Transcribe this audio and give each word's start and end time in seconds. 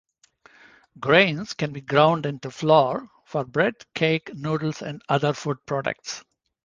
Grains 0.99 1.53
can 1.53 1.73
be 1.73 1.81
ground 1.81 2.25
into 2.25 2.49
flour 2.49 3.07
for 3.23 3.45
bread, 3.45 3.75
cake, 3.93 4.33
noodles, 4.33 4.81
and 4.81 4.99
other 5.09 5.31
food 5.31 5.63
products. 5.67 6.23